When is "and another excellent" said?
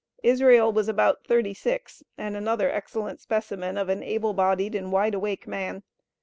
2.17-3.21